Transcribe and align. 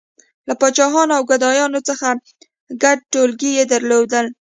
•له 0.47 0.53
پاچاهانو 0.59 1.11
او 1.17 1.23
ګدایانو 1.31 1.79
څخه 1.89 2.07
ګډ 2.83 2.97
ټولګی 3.11 3.51
یې 3.57 3.63
درلود. 3.73 4.11